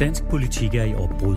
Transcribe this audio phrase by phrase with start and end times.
[0.00, 1.36] Dansk politik er i opbrud.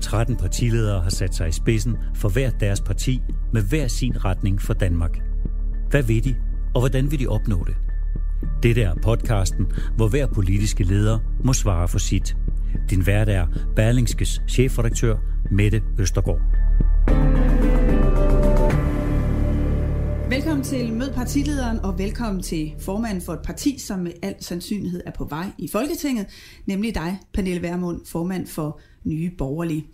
[0.00, 3.20] 13 partiledere har sat sig i spidsen for hver deres parti
[3.52, 5.18] med hver sin retning for Danmark.
[5.90, 6.36] Hvad vil de,
[6.74, 7.76] og hvordan vil de opnå det?
[8.62, 12.36] Dette er podcasten, hvor hver politiske leder må svare for sit.
[12.90, 13.46] Din vært er
[13.76, 15.16] Berlingskes chefredaktør
[15.50, 16.65] Mette Østergaard.
[20.28, 25.02] Velkommen til Mød partilederen, og velkommen til formanden for et parti, som med al sandsynlighed
[25.06, 26.26] er på vej i Folketinget,
[26.66, 29.86] nemlig dig, Pernille Vermund, formand for Nye Borgerlige.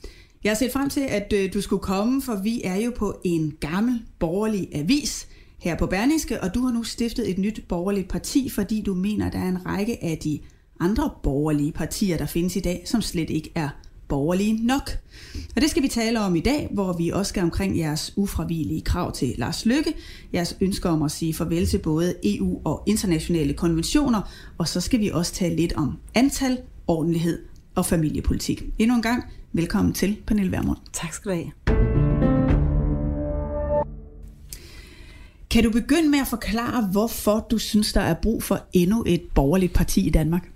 [0.45, 3.21] Jeg har set frem til, at øh, du skulle komme, for vi er jo på
[3.25, 5.29] en gammel borgerlig avis
[5.59, 9.27] her på Berlingske, og du har nu stiftet et nyt borgerligt parti, fordi du mener,
[9.27, 10.41] at der er en række af de
[10.81, 13.69] andre borgerlige partier, der findes i dag, som slet ikke er
[14.13, 14.91] borgerlige nok.
[15.57, 18.81] Og det skal vi tale om i dag, hvor vi også skal omkring jeres ufravigelige
[18.81, 19.95] krav til Lars Lykke,
[20.35, 24.21] jeres ønsker om at sige farvel til både EU og internationale konventioner,
[24.59, 27.43] og så skal vi også tale lidt om antal, ordentlighed
[27.75, 28.65] og familiepolitik.
[28.79, 30.79] Endnu en gang, velkommen til Pernille Vermund.
[30.93, 31.53] Tak skal du have.
[35.51, 39.23] Kan du begynde med at forklare, hvorfor du synes, der er brug for endnu et
[39.35, 40.52] borgerligt parti i Danmark?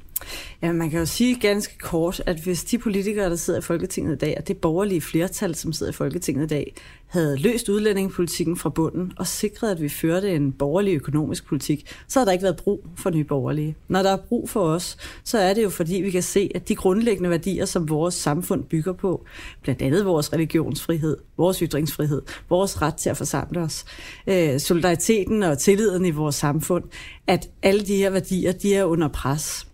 [0.62, 4.12] Ja, man kan jo sige ganske kort, at hvis de politikere, der sidder i Folketinget
[4.12, 6.74] i dag, og det borgerlige flertal, som sidder i Folketinget i dag,
[7.06, 12.18] havde løst udlændingepolitikken fra bunden og sikret, at vi førte en borgerlig økonomisk politik, så
[12.18, 13.76] havde der ikke været brug for nye borgerlige.
[13.88, 16.68] Når der er brug for os, så er det jo fordi, vi kan se, at
[16.68, 19.24] de grundlæggende værdier, som vores samfund bygger på,
[19.62, 23.84] blandt andet vores religionsfrihed, vores ytringsfrihed, vores ret til at forsamle os,
[24.26, 26.84] øh, solidariteten og tilliden i vores samfund,
[27.26, 29.66] at alle de her værdier, de er under pres.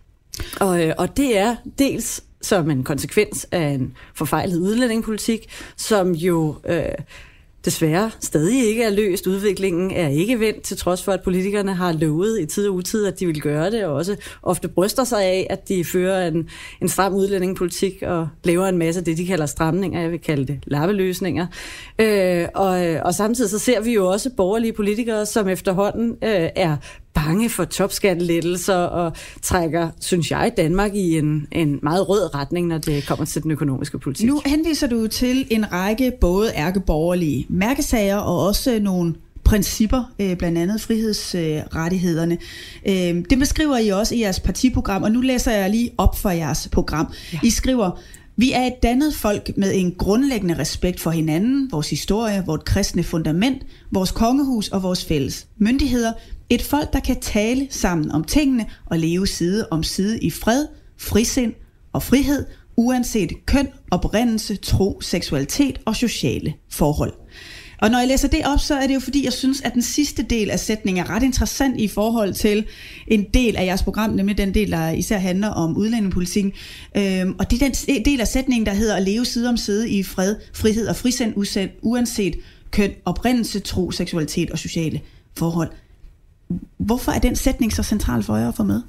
[0.59, 6.55] Og, øh, og det er dels som en konsekvens af en forfejlet udlændingepolitik, som jo
[6.65, 6.85] øh,
[7.65, 9.27] desværre stadig ikke er løst.
[9.27, 13.05] Udviklingen er ikke vendt, til trods for, at politikerne har lovet i tid og utid,
[13.05, 16.49] at de vil gøre det, og også ofte bryster sig af, at de fører en,
[16.81, 20.45] en stram udlændingepolitik og laver en masse af det, de kalder stramninger, jeg vil kalde
[20.45, 21.47] det lappeløsninger.
[21.99, 26.49] Øh, og, øh, og samtidig så ser vi jo også borgerlige politikere, som efterhånden øh,
[26.55, 26.77] er
[27.13, 32.77] bange for topskattelettelser og trækker, synes jeg, Danmark i en, en meget rød retning, når
[32.77, 34.27] det kommer til den økonomiske politik.
[34.27, 40.57] Nu henviser du til en række både ærkeborgerlige mærkesager og også nogle principper, øh, blandt
[40.57, 42.37] andet frihedsrettighederne.
[42.87, 46.29] Øh, det beskriver I også i jeres partiprogram, og nu læser jeg lige op for
[46.29, 47.13] jeres program.
[47.33, 47.39] Ja.
[47.43, 47.99] I skriver,
[48.37, 53.03] vi er et dannet folk med en grundlæggende respekt for hinanden, vores historie, vores kristne
[53.03, 56.13] fundament, vores kongehus og vores fælles myndigheder.
[56.49, 60.67] Et folk, der kan tale sammen om tingene og leve side om side i fred,
[60.97, 61.53] frisind
[61.93, 62.45] og frihed,
[62.75, 67.13] uanset køn, oprindelse, tro, seksualitet og sociale forhold.
[67.81, 69.81] Og når jeg læser det op, så er det jo fordi, jeg synes, at den
[69.81, 72.65] sidste del af sætningen er ret interessant i forhold til
[73.07, 76.51] en del af jeres program, nemlig den del, der især handler om udlændingepolitikken.
[76.97, 79.89] Øhm, og det er den del af sætningen, der hedder at leve side om side
[79.89, 81.33] i fred, frihed og frisind,
[81.81, 82.35] uanset
[82.71, 85.01] køn, oprindelse, tro, seksualitet og sociale
[85.37, 85.69] forhold.
[86.77, 88.81] Hvorfor er den sætning så central for jer at få med?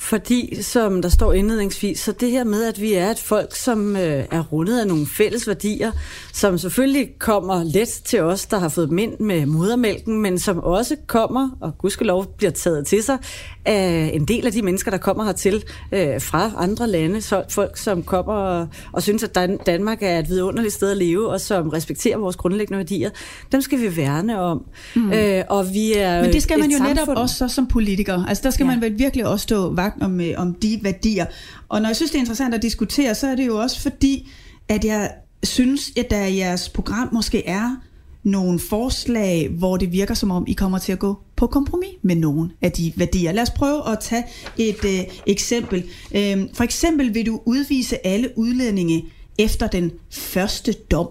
[0.00, 3.96] Fordi, som der står indledningsvis, så det her med, at vi er et folk, som
[3.96, 5.92] øh, er rundet af nogle fælles værdier,
[6.32, 10.96] som selvfølgelig kommer let til os, der har fået mind med modermælken, men som også
[11.06, 13.18] kommer, og gudskelov bliver taget til sig,
[13.68, 17.20] af en del af de mennesker, der kommer hertil øh, fra andre lande.
[17.20, 20.96] Så folk, som kommer og, og synes, at Dan- Danmark er et vidunderligt sted at
[20.96, 23.10] leve, og som respekterer vores grundlæggende værdier,
[23.52, 24.64] dem skal vi værne om.
[24.96, 25.12] Mm.
[25.12, 26.98] Øh, og vi er men det skal man jo samfund...
[26.98, 28.24] netop også så som politiker.
[28.28, 28.70] Altså der skal ja.
[28.70, 31.26] man vel virkelig også stå vagt om, øh, om de værdier.
[31.68, 34.30] Og når jeg synes, det er interessant at diskutere, så er det jo også fordi,
[34.68, 35.10] at jeg
[35.42, 37.76] synes, at der i jeres program måske er
[38.22, 42.16] nogle forslag, hvor det virker som om, I kommer til at gå på kompromis med
[42.16, 43.32] nogle af de værdier.
[43.32, 44.24] Lad os prøve at tage
[44.56, 45.84] et øh, eksempel.
[46.14, 49.04] Øh, for eksempel vil du udvise alle udlændinge
[49.38, 51.08] efter den første dom.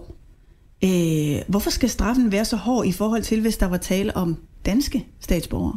[0.84, 4.36] Øh, hvorfor skal straffen være så hård i forhold til, hvis der var tale om
[4.66, 5.76] danske statsborgere?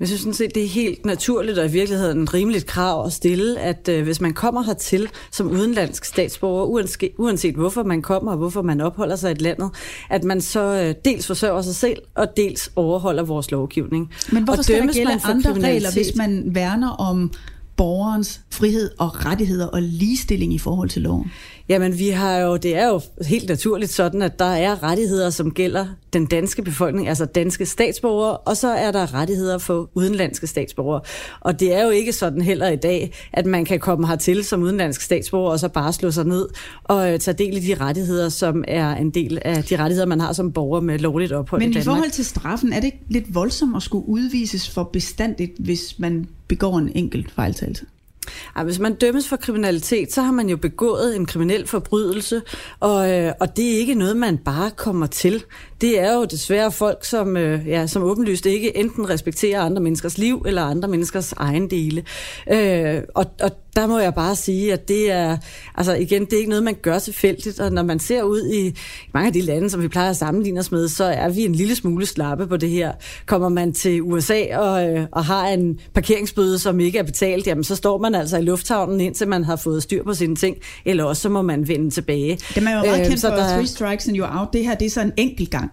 [0.00, 3.12] Jeg synes sådan set, det er helt naturligt og i virkeligheden en rimeligt krav at
[3.12, 8.32] stille, at øh, hvis man kommer hertil som udenlandsk statsborger, uanset, uanset hvorfor man kommer
[8.32, 9.70] og hvorfor man opholder sig i et landet,
[10.10, 14.10] at man så øh, dels forsørger sig selv og dels overholder vores lovgivning.
[14.32, 17.32] Men hvorfor og skal der gælde andre regler, hvis man værner om
[17.76, 21.30] borgerens frihed og rettigheder og ligestilling i forhold til loven?
[21.68, 25.50] Jamen, vi har jo, det er jo helt naturligt sådan, at der er rettigheder, som
[25.50, 31.00] gælder den danske befolkning, altså danske statsborgere, og så er der rettigheder for udenlandske statsborgere.
[31.40, 34.62] Og det er jo ikke sådan heller i dag, at man kan komme hertil som
[34.62, 36.48] udenlandsk statsborger, og så bare slå sig ned
[36.84, 40.20] og øh, tage del i de rettigheder, som er en del af de rettigheder, man
[40.20, 41.84] har som borger med lovligt ophold Men i Danmark.
[41.84, 45.98] i forhold til straffen, er det ikke lidt voldsomt at skulle udvises for bestandigt, hvis
[45.98, 47.84] man begår en enkelt fejltagelse?
[48.56, 52.42] Ej, hvis man dømmes for kriminalitet, så har man jo begået en kriminel forbrydelse,
[52.80, 55.44] og, øh, og det er ikke noget, man bare kommer til.
[55.80, 60.18] Det er jo desværre folk, som, øh, ja, som åbenlyst ikke enten respekterer andre menneskers
[60.18, 62.04] liv eller andre menneskers egen dele.
[62.52, 65.36] Øh, og, og der må jeg bare sige, at det er,
[65.74, 68.78] altså igen, det er ikke noget, man gør tilfældigt, og når man ser ud i
[69.14, 71.54] mange af de lande, som vi plejer at sammenligne os med, så er vi en
[71.54, 72.92] lille smule slappe på det her.
[73.26, 77.64] Kommer man til USA og, øh, og har en parkeringsbøde, som ikke er betalt, jamen
[77.64, 81.04] så står man altså i lufthavnen, indtil man har fået styr på sine ting, eller
[81.04, 82.36] også så må man vende tilbage.
[82.36, 83.48] Det er jo meget øh, kendt for der...
[83.48, 84.48] three strikes and you're out.
[84.52, 85.70] Det her, det er så en enkelt gang.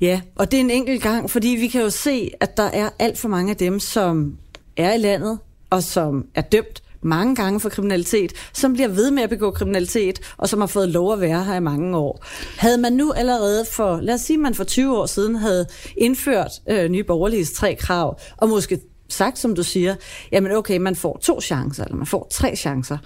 [0.00, 2.90] Ja, og det er en enkelt gang, fordi vi kan jo se, at der er
[2.98, 4.36] alt for mange af dem, som
[4.76, 5.38] er i landet,
[5.70, 10.34] og som er dømt mange gange for kriminalitet, som bliver ved med at begå kriminalitet,
[10.36, 12.24] og som har fået lov at være her i mange år.
[12.56, 16.50] Havde man nu allerede for, lad os sige, man for 20 år siden havde indført
[16.68, 19.94] øh, nye borgerliges tre krav, og måske sagt, som du siger,
[20.32, 22.98] jamen okay, man får to chancer, eller man får tre chancer,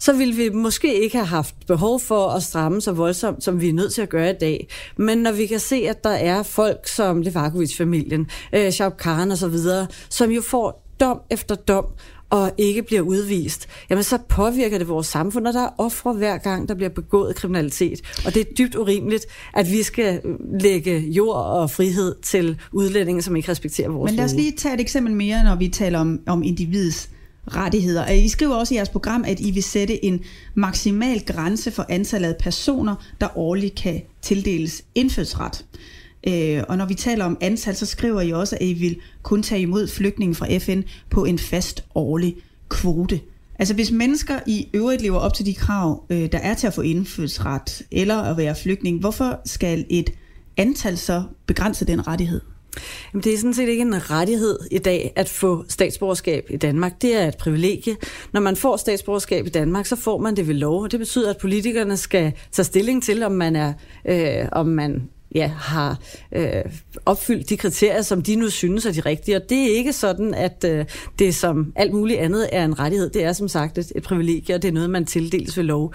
[0.00, 3.68] så ville vi måske ikke have haft behov for at stramme så voldsomt, som vi
[3.68, 4.68] er nødt til at gøre i dag.
[4.96, 10.30] Men når vi kan se, at der er folk som Levakovic-familien, øh, så videre, som
[10.30, 11.84] jo får dom efter dom,
[12.30, 16.38] og ikke bliver udvist, jamen så påvirker det vores samfund, og der er ofre hver
[16.38, 18.00] gang, der bliver begået kriminalitet.
[18.26, 20.20] Og det er dybt urimeligt, at vi skal
[20.60, 24.74] lægge jord og frihed til udlændinge, som ikke respekterer vores Men lad os lige tage
[24.74, 27.10] et eksempel mere, når vi taler om, om individets
[27.56, 28.08] rettigheder.
[28.08, 30.20] I skriver også i jeres program, at I vil sætte en
[30.54, 35.64] maksimal grænse for antallet af personer, der årligt kan tildeles indfødsret.
[36.28, 39.42] Øh, og når vi taler om antal, så skriver I også, at I vil kun
[39.42, 40.80] tage imod flygtninge fra FN
[41.10, 42.36] på en fast årlig
[42.68, 43.20] kvote.
[43.58, 46.74] Altså hvis mennesker i øvrigt lever op til de krav, øh, der er til at
[46.74, 50.10] få indfødsret eller at være flygtning, hvorfor skal et
[50.56, 52.40] antal så begrænse den rettighed?
[53.12, 57.02] Jamen, det er sådan set ikke en rettighed i dag at få statsborgerskab i Danmark.
[57.02, 57.96] Det er et privilegie.
[58.32, 61.30] Når man får statsborgerskab i Danmark, så får man det ved lov, og det betyder,
[61.30, 63.72] at politikerne skal tage stilling til, om man er,
[64.08, 65.98] øh, om man ja, har
[66.32, 66.62] øh,
[67.06, 69.36] opfyldt de kriterier, som de nu synes er de rigtige.
[69.36, 70.84] Og det er ikke sådan, at øh,
[71.18, 73.10] det som alt muligt andet er en rettighed.
[73.10, 75.94] Det er som sagt et, et privilegie, og det er noget, man tildeles ved lov.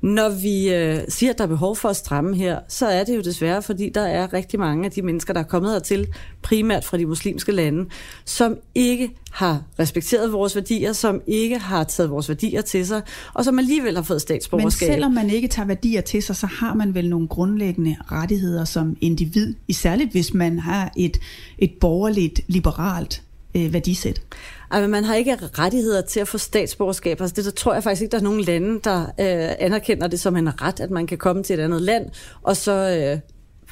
[0.00, 3.16] Når vi øh, siger, at der er behov for at stramme her, så er det
[3.16, 6.08] jo desværre, fordi der er rigtig mange af de mennesker, der er kommet hertil,
[6.42, 7.86] primært fra de muslimske lande,
[8.24, 13.02] som ikke har respekteret vores værdier, som ikke har taget vores værdier til sig,
[13.34, 14.88] og som alligevel har fået statsborgerskab.
[14.88, 18.64] Men selvom man ikke tager værdier til sig, så har man vel nogle grundlæggende rettigheder
[18.64, 21.16] som individ, særligt hvis man har et,
[21.58, 23.22] et borgerligt, liberalt
[23.56, 24.22] øh, værdisæt.
[24.70, 27.20] Altså, man har ikke rettigheder til at få statsborgerskab.
[27.20, 30.20] Altså, det der tror jeg faktisk ikke, der er nogen lande, der øh, anerkender det
[30.20, 32.06] som en ret, at man kan komme til et andet land,
[32.42, 33.18] og så øh,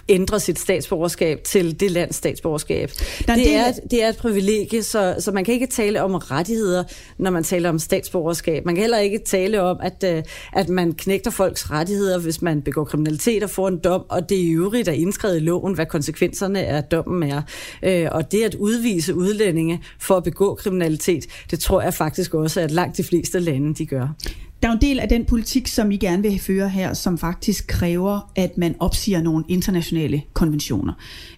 [0.09, 2.91] ændre sit statsborgerskab til det lands statsborgerskab.
[3.27, 6.85] Der, det, er, det er et privilegie, så, så man kan ikke tale om rettigheder,
[7.19, 8.65] når man taler om statsborgerskab.
[8.65, 10.23] Man kan heller ikke tale om, at, øh,
[10.53, 14.39] at man knægter folks rettigheder, hvis man begår kriminalitet og får en dom, og det
[14.39, 17.43] er i øvrigt er indskrevet i loven, hvad konsekvenserne af dommen er.
[17.83, 22.61] Øh, og det at udvise udlændinge for at begå kriminalitet, det tror jeg faktisk også,
[22.61, 24.09] at langt de fleste lande de gør.
[24.62, 27.67] Der er en del af den politik, som I gerne vil føre her, som faktisk
[27.67, 30.93] kræver, at man opsiger nogle internationale konventioner.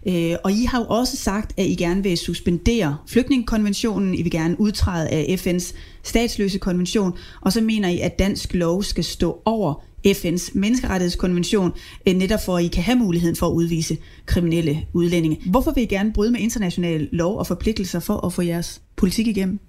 [0.08, 4.30] Øh, og I har jo også sagt, at I gerne vil suspendere flygtningekonventionen, I vil
[4.30, 9.42] gerne udtræde af FN's statsløse konvention, og så mener I, at dansk lov skal stå
[9.44, 11.72] over FN's menneskerettighedskonvention,
[12.08, 13.96] øh, netop for at I kan have muligheden for at udvise
[14.26, 15.38] kriminelle udlændinge.
[15.50, 19.26] Hvorfor vil I gerne bryde med international lov og forpligtelser for at få jeres politik
[19.26, 19.60] igennem?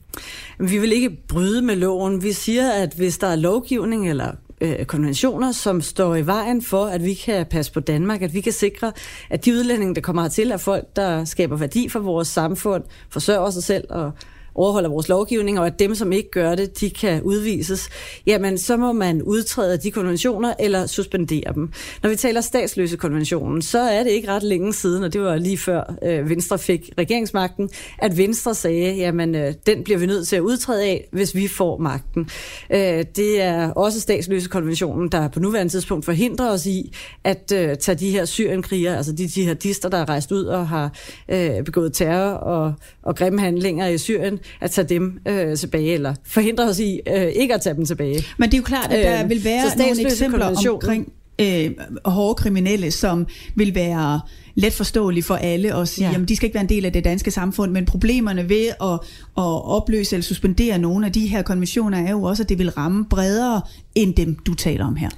[0.59, 2.23] Vi vil ikke bryde med loven.
[2.23, 4.31] Vi siger, at hvis der er lovgivning eller
[4.61, 8.41] øh, konventioner, som står i vejen for, at vi kan passe på Danmark, at vi
[8.41, 8.91] kan sikre,
[9.29, 13.49] at de udlændinge, der kommer hertil, er folk, der skaber værdi for vores samfund, forsørger
[13.49, 14.11] sig selv og
[14.55, 17.89] overholder vores lovgivning, og at dem, som ikke gør det, de kan udvises,
[18.25, 21.71] jamen så må man udtræde de konventioner eller suspendere dem.
[22.03, 25.35] Når vi taler statsløse konventionen, så er det ikke ret længe siden, og det var
[25.35, 30.27] lige før øh, Venstre fik regeringsmagten, at Venstre sagde, jamen øh, den bliver vi nødt
[30.27, 32.29] til at udtræde af, hvis vi får magten.
[32.69, 37.77] Øh, det er også statsløse konventionen, der på nuværende tidspunkt forhindrer os i at øh,
[37.77, 40.91] tage de her syrienkrigere, altså de jihadister, der er rejst ud og har
[41.29, 46.15] øh, begået terror og, og grimme handlinger i Syrien, at tage dem øh, tilbage, eller
[46.25, 48.23] forhindre os i øh, ikke at tage dem tilbage.
[48.37, 51.11] Men det er jo klart, at der øh, vil være nogle eksempler omkring
[51.41, 51.71] øh,
[52.05, 54.19] hårde kriminelle, som vil være
[54.55, 56.11] let forståelige for alle og sige, ja.
[56.11, 58.93] jamen de skal ikke være en del af det danske samfund, men problemerne ved at,
[59.37, 62.69] at opløse eller suspendere nogle af de her konventioner er jo også, at det vil
[62.69, 63.61] ramme bredere
[63.95, 65.09] end dem, du taler om her.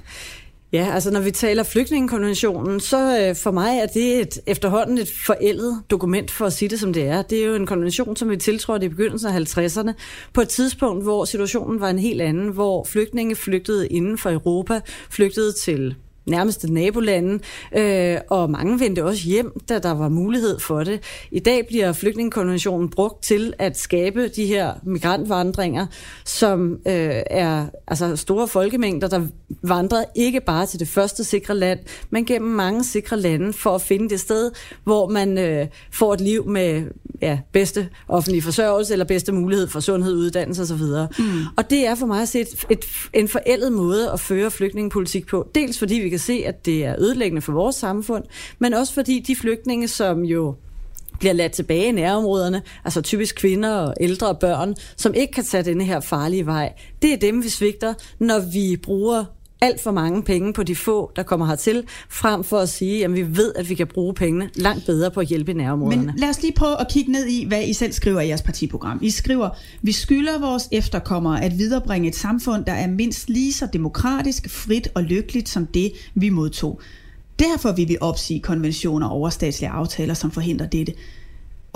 [0.72, 5.08] Ja, altså når vi taler flygtningekonventionen, så øh, for mig er det et, efterhånden et
[5.26, 7.22] forældet dokument for at sige det som det er.
[7.22, 9.92] Det er jo en konvention, som vi tiltrådte i begyndelsen af 50'erne,
[10.32, 14.80] på et tidspunkt, hvor situationen var en helt anden, hvor flygtninge flygtede inden for Europa,
[15.10, 15.96] flygtede til
[16.28, 17.38] nærmeste nabolande,
[17.76, 21.00] øh, og mange vendte også hjem, da der var mulighed for det.
[21.30, 25.86] I dag bliver flygtningekonventionen brugt til at skabe de her migrantvandringer,
[26.24, 29.26] som øh, er altså store folkemængder, der
[29.62, 31.78] vandrer ikke bare til det første sikre land,
[32.10, 34.50] men gennem mange sikre lande for at finde det sted,
[34.84, 36.82] hvor man øh, får et liv med
[37.22, 40.82] ja, bedste offentlige forsørgelse eller bedste mulighed for sundhed, uddannelse osv.
[41.18, 41.42] Mm.
[41.56, 45.26] Og det er for mig at se et, et, en forældet måde at føre flygtningepolitik
[45.26, 45.48] på.
[45.54, 48.24] Dels fordi vi kan se, at det er ødelæggende for vores samfund,
[48.58, 50.54] men også fordi de flygtninge, som jo
[51.18, 55.44] bliver ladt tilbage i nærområderne, altså typisk kvinder og ældre og børn, som ikke kan
[55.44, 56.72] tage denne her farlige vej.
[57.02, 59.24] Det er dem, vi svigter, når vi bruger
[59.60, 63.14] alt for mange penge på de få, der kommer hertil, frem for at sige, at
[63.14, 66.06] vi ved, at vi kan bruge pengene langt bedre på at hjælpe nærområderne.
[66.06, 68.42] Men lad os lige prøve at kigge ned i, hvad I selv skriver i jeres
[68.42, 68.98] partiprogram.
[69.02, 69.50] I skriver,
[69.82, 74.88] vi skylder vores efterkommere at viderebringe et samfund, der er mindst lige så demokratisk, frit
[74.94, 76.80] og lykkeligt som det, vi modtog.
[77.38, 80.92] Derfor vil vi opsige konventioner og overstatslige aftaler, som forhindrer dette.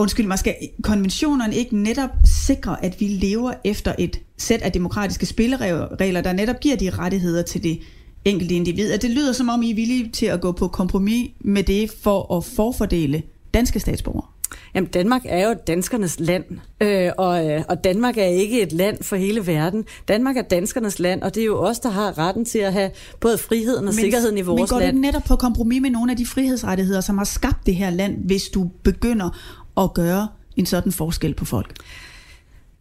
[0.02, 2.10] Undskyld mig, skal konventionerne ikke netop
[2.46, 7.42] sikre, at vi lever efter et sæt af demokratiske spilleregler, der netop giver de rettigheder
[7.42, 7.80] til det
[8.24, 8.94] enkelte individ?
[8.94, 11.90] Og det lyder som om, I er villige til at gå på kompromis med det
[12.02, 13.22] for at forfordele
[13.54, 14.26] danske statsborgere.
[14.74, 16.44] Jamen, Danmark er jo danskernes land,
[16.80, 19.84] øh, og, øh, og Danmark er ikke et land for hele verden.
[20.08, 22.90] Danmark er danskernes land, og det er jo os, der har retten til at have
[23.20, 24.60] både friheden og men, sikkerheden i vores land.
[24.60, 24.96] Men går land.
[24.96, 28.26] det netop på kompromis med nogle af de frihedsrettigheder, som har skabt det her land,
[28.26, 29.38] hvis du begynder
[29.76, 31.74] at gøre en sådan forskel på folk?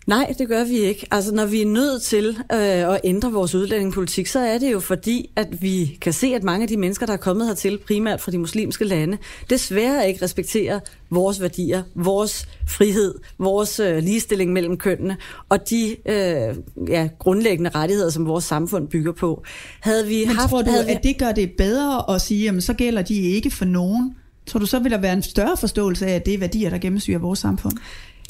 [0.07, 1.07] Nej, det gør vi ikke.
[1.12, 4.79] Altså, når vi er nødt til øh, at ændre vores udlændingepolitik, så er det jo
[4.79, 8.21] fordi, at vi kan se, at mange af de mennesker, der er kommet hertil, primært
[8.21, 9.17] fra de muslimske lande,
[9.50, 10.79] desværre ikke respekterer
[11.10, 15.17] vores værdier, vores frihed, vores øh, ligestilling mellem kønnene
[15.50, 16.55] og de øh,
[16.88, 19.43] ja, grundlæggende rettigheder, som vores samfund bygger på.
[19.79, 20.91] Havde vi Men haft, tror du, havde vi...
[20.91, 24.15] at det gør det bedre at sige, at så gælder de ikke for nogen?
[24.45, 26.77] Tror du så vil der være en større forståelse af, at det er værdier, der
[26.77, 27.74] gennemsyrer vores samfund?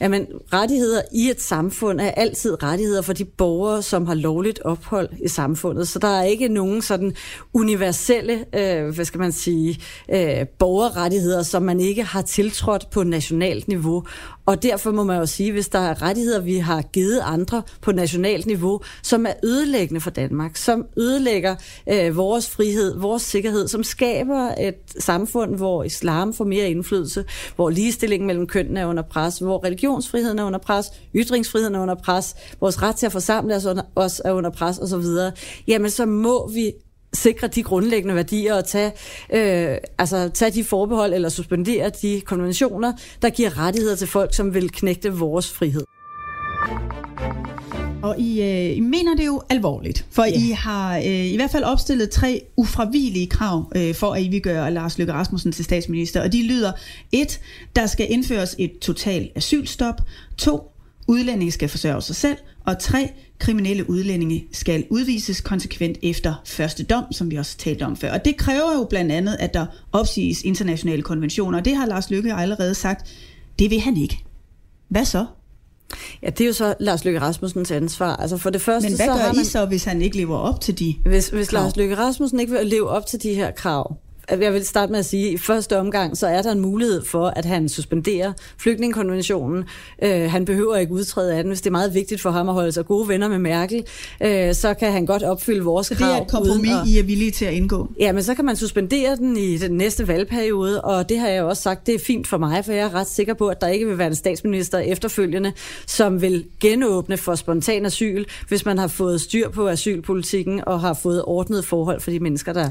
[0.02, 5.10] Jamen, rettigheder i et samfund er altid rettigheder for de borgere, som har lovligt ophold
[5.24, 5.88] i samfundet.
[5.88, 7.16] Så der er ikke nogen sådan
[7.54, 9.80] universelle, øh, hvad skal man sige,
[10.14, 14.04] øh, borgerrettigheder, som man ikke har tiltrådt på nationalt niveau.
[14.46, 17.92] Og derfor må man jo sige, hvis der er rettigheder, vi har givet andre på
[17.92, 21.56] nationalt niveau, som er ødelæggende for Danmark, som ødelægger
[21.90, 27.70] øh, vores frihed, vores sikkerhed, som skaber et samfund, hvor islam får mere indflydelse, hvor
[27.70, 32.36] ligestillingen mellem kønnene er under pres, hvor religionsfriheden er under pres, ytringsfriheden er under pres,
[32.60, 35.06] vores ret til at forsamle os, under, os er under pres osv.,
[35.68, 36.72] jamen så må vi
[37.14, 38.92] sikre de grundlæggende værdier og tage,
[39.34, 44.54] øh, altså, tage de forbehold eller suspendere de konventioner, der giver rettigheder til folk, som
[44.54, 45.84] vil knægte vores frihed.
[48.04, 50.48] Og I, øh, I mener det jo alvorligt, for yeah.
[50.48, 54.42] I har øh, i hvert fald opstillet tre ufravigelige krav øh, for, at I vil
[54.42, 56.22] gøre Lars Løkke Rasmussen til statsminister.
[56.22, 56.72] Og de lyder,
[57.12, 57.40] et,
[57.76, 60.02] der skal indføres et totalt asylstop.
[60.38, 60.72] To,
[61.08, 62.38] udlændinge skal forsørge sig selv.
[62.66, 67.98] Og tre, kriminelle udlændinge skal udvises konsekvent efter første dom, som vi også talte om
[67.98, 68.14] før.
[68.14, 72.10] Og det kræver jo blandt andet, at der opsiges internationale konventioner, og det har Lars
[72.10, 73.10] Løkke allerede sagt,
[73.60, 74.24] det vil han ikke.
[74.90, 75.26] Hvad så?
[76.24, 78.16] Ja, det er jo så Lars Løkke Rasmussens ansvar.
[78.16, 80.18] Altså for det første, Men hvad så gør har man, I så, hvis han ikke
[80.18, 81.64] lever op til de Hvis, hvis krav?
[81.64, 83.96] Lars Løkke Rasmussen ikke vil leve op til de her krav,
[84.40, 87.06] jeg vil starte med at sige, at i første omgang, så er der en mulighed
[87.06, 89.64] for, at han suspenderer flygtningekonventionen.
[90.04, 91.50] Øh, han behøver ikke udtræde af den.
[91.50, 93.84] Hvis det er meget vigtigt for ham at holde sig gode venner med Merkel,
[94.22, 96.10] øh, så kan han godt opfylde vores så krav.
[96.10, 97.92] Det er et kompromis, at, I er villige til at indgå?
[98.00, 101.44] Ja, men så kan man suspendere den i den næste valgperiode, og det har jeg
[101.44, 103.68] også sagt, det er fint for mig, for jeg er ret sikker på, at der
[103.68, 105.54] ikke vil være en statsminister efterfølgende,
[105.88, 110.94] som vil genåbne for spontan asyl, hvis man har fået styr på asylpolitikken og har
[110.94, 112.70] fået ordnet forhold for de mennesker, der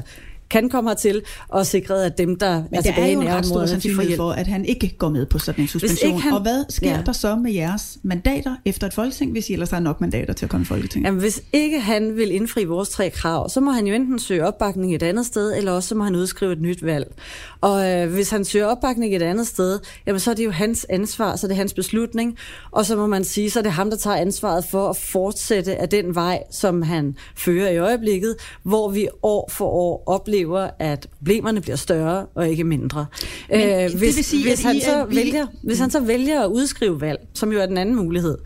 [0.51, 4.01] kan komme hertil, og sikret, at dem, der Men er tilbage i nærområderne, de får
[4.01, 4.17] hjælp.
[4.17, 6.19] for, at han ikke går med på sådan en suspension.
[6.19, 7.01] Han, og hvad sker ja.
[7.05, 10.45] der så med jeres mandater efter et folketing, hvis I ellers har nok mandater til
[10.45, 11.05] at komme i folketing?
[11.05, 14.47] Jamen, hvis ikke han vil indfri vores tre krav, så må han jo enten søge
[14.47, 17.15] opbakning et andet sted, eller også så må han udskrive et nyt valg.
[17.61, 20.85] Og øh, hvis han søger opbakning et andet sted, jamen så er det jo hans
[20.89, 22.37] ansvar, så det er hans beslutning,
[22.71, 25.75] og så må man sige, så er det ham, der tager ansvaret for at fortsætte
[25.75, 31.07] af den vej, som han fører i øjeblikket, hvor vi år for år oplever at
[31.17, 33.05] problemerne bliver større og ikke mindre.
[33.49, 35.99] Men øh, hvis, det vil sige, hvis, han I så er, vælger, hvis han så
[35.99, 38.37] vælger at udskrive valg, som jo er den anden mulighed,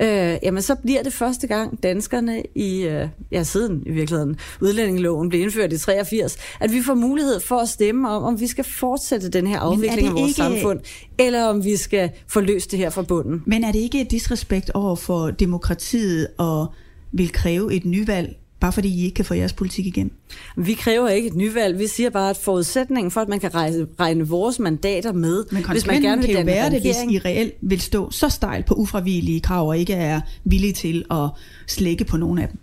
[0.00, 5.28] øh, jamen så bliver det første gang danskerne i, øh, ja siden i virkeligheden, udlændingeloven
[5.28, 8.63] blev indført i 83, at vi får mulighed for at stemme om, om vi skal
[8.64, 10.36] fortsætte den her afvikling af vores ikke...
[10.36, 10.80] samfund,
[11.18, 13.42] eller om vi skal få løst det her fra bunden.
[13.46, 16.66] Men er det ikke et disrespekt over for demokratiet og
[17.12, 20.12] vil kræve et nyvalg bare fordi I ikke kan få jeres politik igennem?
[20.56, 21.78] Vi kræver ikke et nyvalg.
[21.78, 25.64] Vi siger bare, at forudsætningen for, at man kan regne, regne vores mandater med, Men
[25.70, 28.66] hvis man gerne vil kan jo være det, hvis I reelt vil stå så stejlt
[28.66, 31.28] på ufravigelige krav, og ikke er villige til at
[31.66, 32.58] slække på nogle af dem.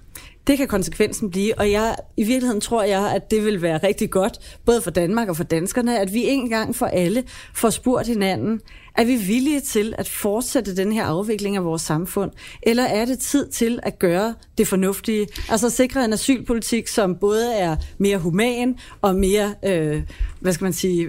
[0.47, 4.11] Det kan konsekvensen blive, og jeg, i virkeligheden tror jeg, at det vil være rigtig
[4.11, 8.07] godt, både for Danmark og for danskerne, at vi en gang for alle får spurgt
[8.07, 8.61] hinanden,
[8.97, 12.31] er vi villige til at fortsætte den her afvikling af vores samfund?
[12.63, 15.27] Eller er det tid til at gøre det fornuftige?
[15.49, 20.03] Altså sikre en asylpolitik, som både er mere human og mere, øh,
[20.41, 21.07] hvad skal man sige,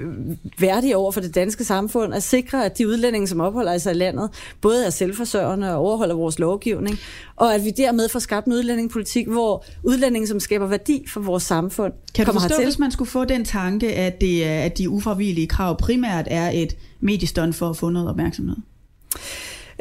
[0.59, 2.15] værdig over for det danske samfund.
[2.15, 6.15] At sikre, at de udlændinge, som opholder sig i landet, både er selvforsørgende og overholder
[6.15, 6.99] vores lovgivning.
[7.37, 11.43] Og at vi dermed får skabt en udlændingepolitik, hvor udlændinge, som skaber værdi for vores
[11.43, 12.65] samfund, Kan du forstå, hertil?
[12.65, 16.77] hvis man skulle få den tanke, at, det, at de ufravigelige krav primært er et
[17.01, 18.57] mediestund for at få noget opmærksomhed?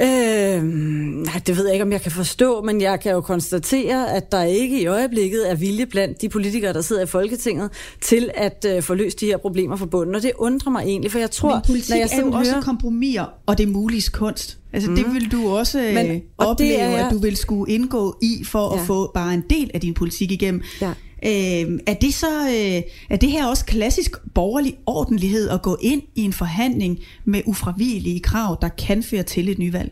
[0.01, 4.13] Øh, nej, det ved jeg ikke, om jeg kan forstå, men jeg kan jo konstatere,
[4.15, 7.69] at der ikke i øjeblikket er vilje blandt de politikere, der sidder i Folketinget,
[8.01, 10.15] til at øh, få løst de her problemer for bunden.
[10.15, 11.53] Og det undrer mig egentlig, for jeg tror...
[11.55, 12.37] Men politik når jeg er jo hører...
[12.39, 14.57] også kompromiser, og det er muliges kunst.
[14.73, 14.95] Altså mm.
[14.95, 15.15] det Mhm.
[15.15, 18.75] vil du også men, Men- opleve, det er at du vil skulle indgå i, for.
[18.75, 18.81] Ja.
[18.81, 20.61] at få bare en del af din politik igennem.
[20.81, 20.93] Ja.
[21.25, 26.01] Øh, er det så øh, er det her også klassisk borgerlig ordentlighed at gå ind
[26.15, 29.91] i en forhandling med ufravigelige krav, der kan føre til et nyvalg?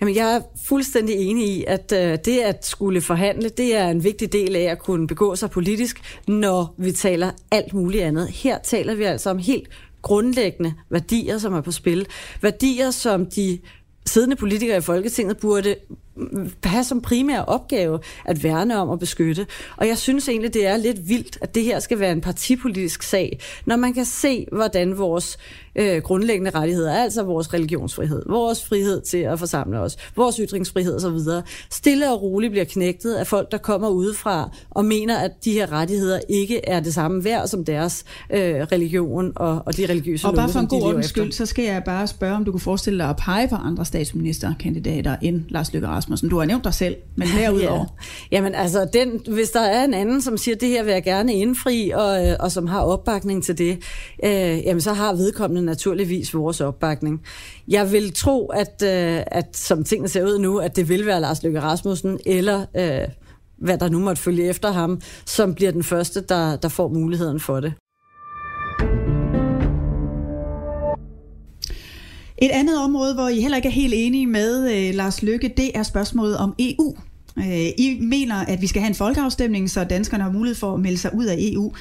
[0.00, 4.04] Jamen, jeg er fuldstændig enig i, at øh, det at skulle forhandle, det er en
[4.04, 8.28] vigtig del af at kunne begå sig politisk, når vi taler alt muligt andet.
[8.28, 9.68] Her taler vi altså om helt
[10.02, 12.06] grundlæggende værdier, som er på spil.
[12.42, 13.58] Værdier, som de
[14.06, 15.74] siddende politikere i Folketinget burde
[16.64, 19.46] have som primær opgave at værne om og beskytte.
[19.76, 23.02] Og jeg synes egentlig, det er lidt vildt, at det her skal være en partipolitisk
[23.02, 25.38] sag, når man kan se, hvordan vores
[25.76, 31.42] øh, grundlæggende rettigheder, altså vores religionsfrihed, vores frihed til at forsamle os, vores ytringsfrihed osv.,
[31.70, 35.72] stille og roligt bliver knægtet af folk, der kommer udefra og mener, at de her
[35.72, 40.34] rettigheder ikke er det samme værd som deres øh, religion og, og de religiøse Og
[40.34, 42.98] bare for en god ordens skyld, så skal jeg bare spørge, om du kunne forestille
[42.98, 46.28] dig at pege på andre statsministerkandidater end Lars Løkke Rasmussen.
[46.28, 47.78] Du har nævnt dig selv, men derudover.
[47.78, 48.36] Ja.
[48.36, 51.34] Jamen altså, den, hvis der er en anden, som siger, det her vil jeg gerne
[51.34, 53.78] indfri, og, øh, og som har opbakning til det,
[54.24, 54.30] øh,
[54.64, 57.22] jamen så har vedkommende naturligvis vores opbakning.
[57.68, 61.20] Jeg vil tro, at, øh, at som tingene ser ud nu, at det vil være
[61.20, 63.08] Lars Løkke Rasmussen, eller øh,
[63.58, 67.40] hvad der nu måtte følge efter ham, som bliver den første, der, der får muligheden
[67.40, 67.72] for det.
[72.38, 75.70] Et andet område, hvor I heller ikke er helt enige med øh, Lars Løkke, det
[75.74, 76.96] er spørgsmålet om EU.
[77.38, 80.80] Øh, I mener, at vi skal have en folkeafstemning, så danskerne har mulighed for at
[80.80, 81.72] melde sig ud af EU.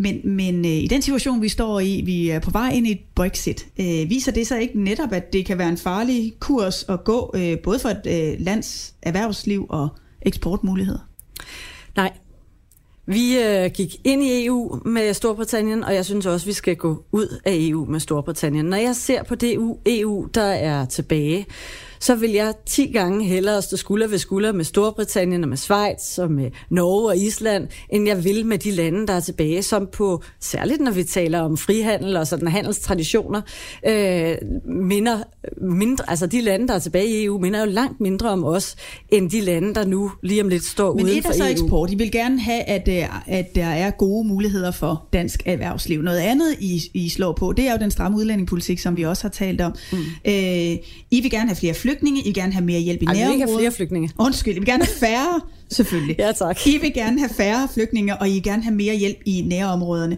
[0.00, 2.90] Men, men øh, i den situation, vi står i, vi er på vej ind i
[2.90, 6.84] et Brexit, øh, viser det så ikke netop, at det kan være en farlig kurs
[6.88, 9.88] at gå, øh, både for et øh, lands erhvervsliv og
[10.22, 10.98] eksportmuligheder?
[11.96, 12.12] Nej.
[13.06, 17.04] Vi øh, gik ind i EU med Storbritannien, og jeg synes også, vi skal gå
[17.12, 18.64] ud af EU med Storbritannien.
[18.64, 21.46] Når jeg ser på det EU, EU der er tilbage,
[22.00, 26.18] så vil jeg 10 gange hellere stå skulder ved skulder med Storbritannien og med Schweiz
[26.18, 29.88] og med Norge og Island, end jeg vil med de lande, der er tilbage, som
[29.92, 33.40] på, særligt når vi taler om frihandel og sådan handelstraditioner,
[33.86, 35.18] øh, minder
[35.60, 38.76] mindre, altså de lande, der er tilbage i EU, minder jo langt mindre om os,
[39.08, 41.50] end de lande, der nu lige om lidt står Men uden for er så EU.
[41.50, 41.90] eksport.
[41.90, 46.02] I vil gerne have, at, øh, at der er gode muligheder for dansk erhvervsliv.
[46.02, 49.22] Noget andet, I, I slår på, det er jo den stramme udlændingepolitik, som vi også
[49.22, 49.74] har talt om.
[49.92, 49.98] Mm.
[50.24, 50.76] Øh,
[51.10, 53.18] I vil gerne have flere flygtninge, I vil gerne have mere hjælp i Ej, vi
[53.18, 53.60] vil ikke have nærområdet.
[53.60, 54.10] flere flygtninge.
[54.18, 55.40] Undskyld, I vil gerne have færre,
[55.76, 56.16] selvfølgelig.
[56.18, 56.66] Ja, tak.
[56.66, 60.16] I vil gerne have færre flygtninge, og I vil gerne have mere hjælp i nærområderne.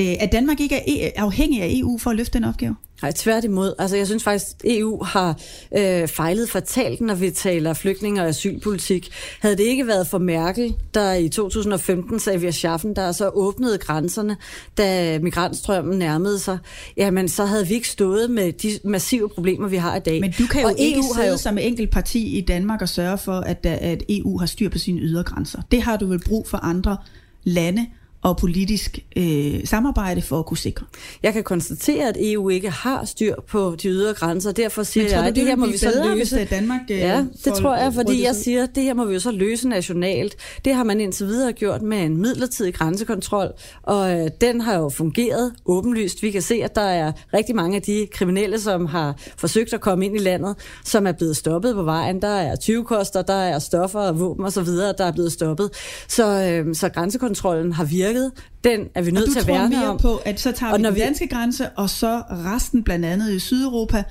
[0.00, 0.76] Øh, at Danmark ikke
[1.16, 2.74] er afhængig af EU for at løfte den opgave?
[3.04, 3.74] Nej, tværtimod.
[3.78, 5.40] Altså, jeg synes faktisk, at EU har
[5.76, 9.10] øh, fejlet fatalt, når vi taler flygtninge- og asylpolitik.
[9.40, 13.78] Havde det ikke været for Merkel, der i 2015 sagde vi schaffen, der så åbnede
[13.78, 14.36] grænserne,
[14.78, 16.58] da migrantstrømmen nærmede sig,
[16.96, 20.20] jamen så havde vi ikke stået med de massive problemer, vi har i dag.
[20.20, 22.82] Men du kan jo og ikke EU har sidde jo som enkelt parti i Danmark
[22.82, 25.62] og sørge for, at, at EU har styr på sine ydre grænser.
[25.70, 26.96] Det har du vel brug for andre
[27.42, 27.86] lande
[28.24, 30.86] og politisk øh, samarbejde for at kunne sikre.
[31.22, 35.18] Jeg kan konstatere, at EU ikke har styr på de ydre grænser, derfor siger tror
[35.18, 36.36] jeg, at det det her må vi så bedre, løse.
[36.36, 38.94] hvis, øh, Danmark, øh, Ja, det tror jeg, fordi rykket jeg siger, at det her
[38.94, 40.36] må vi jo så løse nationalt.
[40.64, 43.48] Det har man indtil videre gjort med en midlertidig grænsekontrol,
[43.82, 46.22] og øh, den har jo fungeret åbenlyst.
[46.22, 49.80] Vi kan se, at der er rigtig mange af de kriminelle, som har forsøgt at
[49.80, 52.22] komme ind i landet, som er blevet stoppet på vejen.
[52.22, 55.70] Der er 20-koster, der er stoffer og våben osv., der er blevet stoppet.
[56.08, 58.13] Så, øh, så grænsekontrollen har virket.
[58.64, 59.98] Den er vi nødt til du at tror værne mere om.
[59.98, 63.04] på, at så tager Og vi når den vi- danske grænse, og så resten blandt
[63.04, 64.04] andet i Sydeuropa,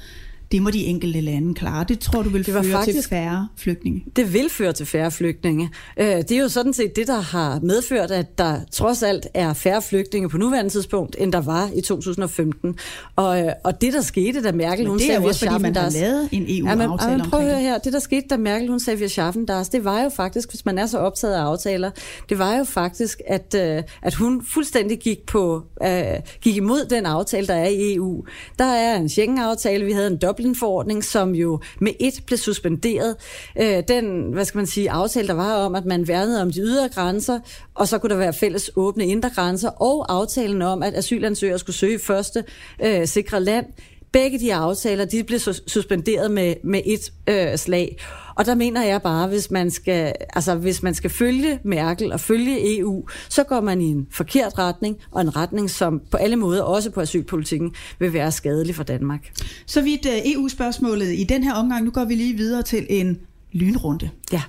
[0.53, 1.85] det må de enkelte lande klare.
[1.89, 4.05] Det tror du vil Det var føre til faktisk- færre flygtninge.
[4.15, 5.69] Det vil føre til færre flygtninge.
[5.99, 9.53] Øh, Det er jo sådan set det, der har medført, at der trods alt er
[9.53, 12.75] færre flygtninge på nuværende tidspunkt, end der var i 2015.
[13.15, 15.61] Og, øh, og det, der skete, da Merkel, Men hun det er jo også, fordi
[15.61, 17.77] man har lavet en EU-aftale ja, men prøv omkring at høre her.
[17.77, 20.65] Det, der skete, da Merkel hun sagde, vi schaffen das, det var jo faktisk, hvis
[20.65, 21.91] man er så optaget af aftaler,
[22.29, 26.03] det var jo faktisk, at, øh, at hun fuldstændig gik, på, øh,
[26.41, 28.23] gik imod den aftale, der er i EU.
[28.59, 33.15] Der er en Schengen-aftale, vi havde en Dublin-forordning, som jo med et blev suspenderet.
[33.61, 36.59] Øh, den, hvad skal man sige, aftale, der var om, at man værnede om de
[36.59, 37.39] ydre grænser,
[37.73, 41.75] og så kunne der være fælles åbne indre grænser, og aftalen om, at asylansøgere skulle
[41.75, 42.43] søge i første
[42.83, 43.65] øh, sikre land,
[44.13, 47.97] Begge de aftaler, de blev sus- suspenderet med, med et øh, slag.
[48.35, 52.19] Og der mener jeg bare, hvis man skal, altså hvis man skal følge Merkel og
[52.19, 56.35] følge EU, så går man i en forkert retning, og en retning, som på alle
[56.35, 59.31] måder, også på asylpolitikken, vil være skadelig for Danmark.
[59.65, 61.85] Så vidt øh, EU-spørgsmålet i den her omgang.
[61.85, 63.19] Nu går vi lige videre til en
[63.51, 64.09] lynrunde.
[64.31, 64.41] Ja.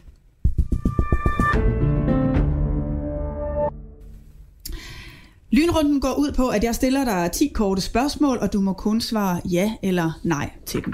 [5.55, 9.01] Lynrunden går ud på, at jeg stiller dig 10 korte spørgsmål, og du må kun
[9.01, 10.93] svare ja eller nej til dem.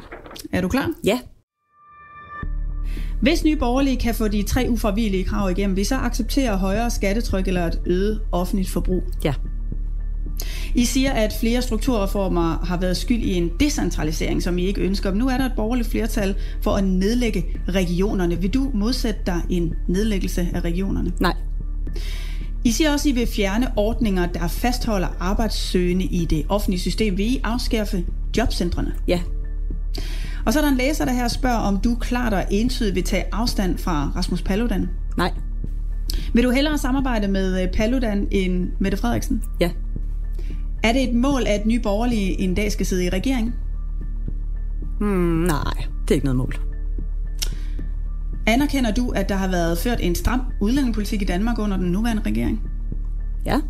[0.53, 0.91] Er du klar?
[1.05, 1.21] Ja.
[3.23, 7.49] Hvis nye borgerlige kan få de tre ufravigelige krav igennem, vil så acceptere højere skattetryk
[7.49, 9.03] eller et øget offentligt forbrug?
[9.25, 9.35] Ja.
[10.75, 15.11] I siger, at flere strukturreformer har været skyld i en decentralisering, som I ikke ønsker.
[15.11, 18.41] Men nu er der et borgerligt flertal for at nedlægge regionerne.
[18.41, 21.13] Vil du modsætte dig en nedlæggelse af regionerne?
[21.21, 21.35] Nej.
[22.65, 27.17] I siger også, at I vil fjerne ordninger, der fastholder arbejdssøgende i det offentlige system.
[27.19, 28.05] Vil I afskaffe
[28.37, 28.95] jobcentrene?
[29.09, 29.21] Ja.
[30.47, 33.05] Og så er der en læser, der her spørger, om du klart og entydigt vil
[33.05, 34.89] tage afstand fra Rasmus Paludan.
[35.17, 35.33] Nej.
[36.35, 39.43] Vil du hellere samarbejde med øh, Paludan end Mette Frederiksen?
[39.61, 39.71] Ja.
[40.83, 43.55] Er det et mål, at nye borgerlige en dag skal sidde i regering?
[45.01, 46.70] Hmm, nej, det er ikke noget mål.
[48.51, 52.23] Anerkender du, at der har været ført en stram udlændingepolitik i Danmark under den nuværende
[52.23, 52.61] regering?
[53.47, 53.61] Ja.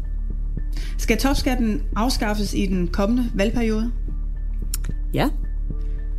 [0.98, 3.92] Skal topskatten afskaffes i den kommende valgperiode?
[5.14, 5.28] Ja.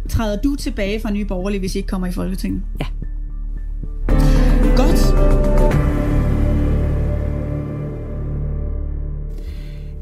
[0.10, 2.62] Træder du tilbage fra nye borgerlige, hvis I ikke kommer i Folketinget?
[2.80, 2.86] Ja.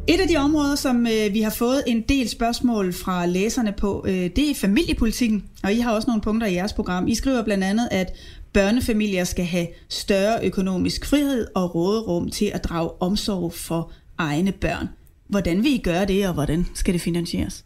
[0.10, 4.06] Et af de områder, som øh, vi har fået en del spørgsmål fra læserne på,
[4.08, 5.44] øh, det er familiepolitikken.
[5.64, 7.08] Og I har også nogle punkter i jeres program.
[7.08, 8.14] I skriver blandt andet, at
[8.54, 14.90] børnefamilier skal have større økonomisk frihed og råderum til at drage omsorg for egne børn.
[15.28, 17.66] Hvordan vil I gøre det, og hvordan skal det finansieres?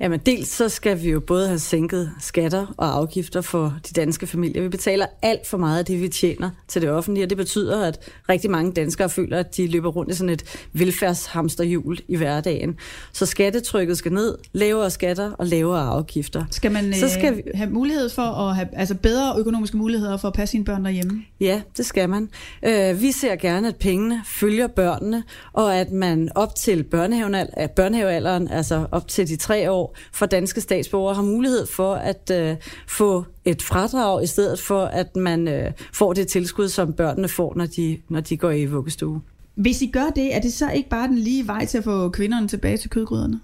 [0.00, 4.26] Jamen dels så skal vi jo både have sænket skatter og afgifter for de danske
[4.26, 4.62] familier.
[4.62, 7.84] Vi betaler alt for meget af det, vi tjener til det offentlige, og det betyder,
[7.86, 12.76] at rigtig mange danskere føler, at de løber rundt i sådan et velfærdshamsterhjul i hverdagen.
[13.12, 16.44] Så skattetrykket skal ned, lavere skatter og lavere afgifter.
[16.50, 20.16] Skal man Så skal øh, vi- have mulighed for at have altså bedre økonomiske muligheder
[20.16, 21.22] for at passe sine børn derhjemme?
[21.40, 22.28] Ja, det skal man.
[22.62, 26.82] Øh, vi ser gerne, at pengene følger børnene, og at man op til
[27.76, 32.56] børnehavealderen, altså op til de tre år, for danske statsborgere har mulighed for at øh,
[32.88, 37.52] få et fradrag, i stedet for at man øh, får det tilskud, som børnene får,
[37.56, 39.20] når de, når de går i vuggestue.
[39.54, 42.08] Hvis I gør det, er det så ikke bare den lige vej til at få
[42.08, 43.40] kvinderne tilbage til kødgryderne?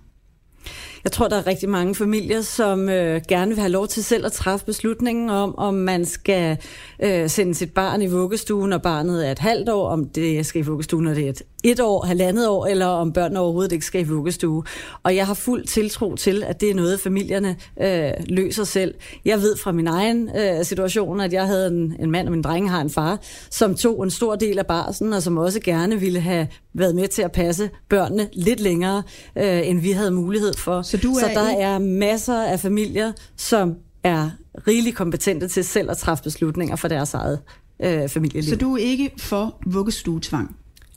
[1.09, 4.27] Jeg tror, der er rigtig mange familier, som øh, gerne vil have lov til selv
[4.27, 6.57] at træffe beslutningen om, om man skal
[7.03, 10.61] øh, sende sit barn i vuggestuen, når barnet er et halvt år, om det skal
[10.61, 13.85] i vuggestue, når det er et, et år, halvandet år, eller om børnene overhovedet ikke
[13.85, 14.65] skal i vuggestue.
[15.03, 18.95] Og jeg har fuld tiltro til, at det er noget, familierne øh, løser selv.
[19.25, 22.43] Jeg ved fra min egen øh, situation, at jeg havde en, en mand, og min
[22.43, 26.01] dreng har en far, som tog en stor del af barsen, og som også gerne
[26.01, 29.03] ville have været med til at passe børnene lidt længere,
[29.37, 30.83] øh, end vi havde mulighed for.
[30.83, 34.31] Så du Så er der ikke- er masser af familier, som er
[34.67, 37.39] rigeligt kompetente til selv at træffe beslutninger for deres eget
[37.83, 38.43] øh, familieliv.
[38.51, 40.57] Så du er ikke for vuggestuetvang?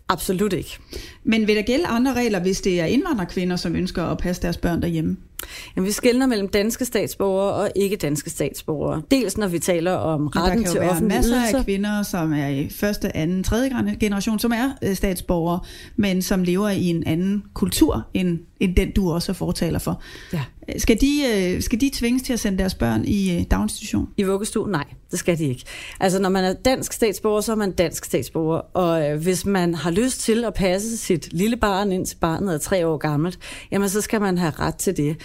[0.10, 0.78] Absolut ikke.
[1.24, 4.58] Men vil der gælde andre regler, hvis det er indvandrerkvinder, som ønsker at passe deres
[4.58, 5.18] børn derhjemme?
[5.76, 9.02] Jamen, vi skældner mellem danske statsborgere og ikke danske statsborgere.
[9.12, 11.58] Dels når vi taler om retten til offentlige masser ydelser.
[11.58, 15.60] af kvinder, som er i første, anden, tredje generation, som er øh, statsborgere,
[15.96, 20.02] men som lever i en anden kultur end, end den, du også er fortaler for.
[20.34, 20.41] Ja.
[20.78, 24.08] Skal de, øh, skal de tvinges til at sende deres børn i øh, daginstitution?
[24.17, 24.71] I vuggestue?
[24.71, 25.63] Nej, det skal de ikke.
[26.00, 28.62] Altså, når man er dansk statsborger, så er man dansk statsborger.
[28.74, 32.58] Og øh, hvis man har lyst til at passe sit lille barn, indtil barnet er
[32.58, 33.39] tre år gammelt,
[33.71, 35.15] jamen så skal man have ret til det.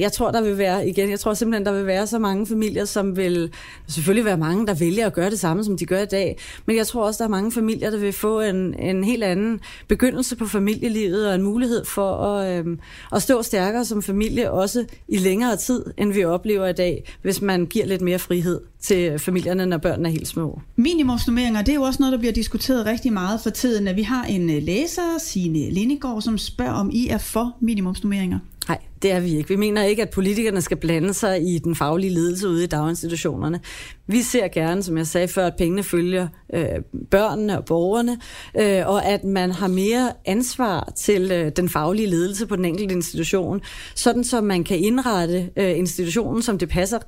[0.00, 2.84] Jeg tror, der vil være, igen, jeg tror simpelthen, der vil være så mange familier,
[2.84, 3.52] som vil,
[3.88, 6.76] selvfølgelig være mange, der vælger at gøre det samme, som de gør i dag, men
[6.76, 10.36] jeg tror også, der er mange familier, der vil få en, en helt anden begyndelse
[10.36, 12.78] på familielivet, og en mulighed for at, øh,
[13.12, 17.42] at stå stærkere som familie, også i længere tid, end vi oplever i dag, hvis
[17.42, 20.60] man giver lidt mere frihed til familierne, når børnene er helt små.
[20.76, 23.88] Minimumsnummeringer, det er jo også noget, der bliver diskuteret rigtig meget for tiden.
[23.88, 28.38] At vi har en øh, læser, Signe Lindegård, som spørger, om I er for minimumsnummeringer.
[28.68, 29.48] Nej, det er vi ikke.
[29.48, 33.60] Vi mener ikke, at politikerne skal blande sig i den faglige ledelse ude i daginstitutionerne.
[34.06, 36.66] Vi ser gerne, som jeg sagde før, at pengene følger øh,
[37.10, 38.18] børnene og borgerne,
[38.60, 42.94] øh, og at man har mere ansvar til øh, den faglige ledelse på den enkelte
[42.94, 43.60] institution,
[43.94, 46.98] sådan så man kan indrette øh, institutionen, som det passer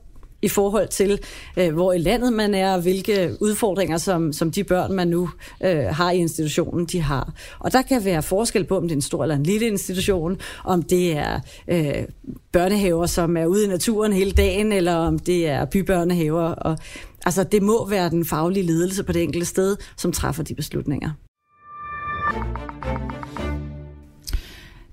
[0.42, 1.20] i forhold til,
[1.56, 5.30] øh, hvor i landet man er, og hvilke udfordringer, som, som de børn, man nu
[5.64, 7.32] øh, har i institutionen, de har.
[7.58, 10.40] Og der kan være forskel på, om det er en stor eller en lille institution,
[10.64, 12.04] om det er øh,
[12.52, 16.42] børnehaver, som er ude i naturen hele dagen, eller om det er bybørnehaver.
[16.42, 16.78] Og,
[17.26, 21.10] altså, det må være den faglige ledelse på det enkelte sted, som træffer de beslutninger.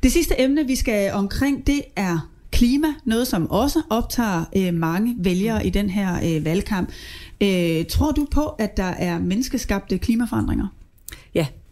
[0.04, 5.16] Det sidste emne, vi skal omkring, det er klima, noget som også optager øh, mange
[5.18, 6.90] vælgere i den her øh, valgkamp.
[7.44, 10.68] Øh, tror du på, at der er menneskeskabte klimaforandringer?